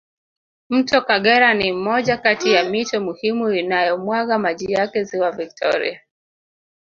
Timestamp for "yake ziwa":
4.73-5.31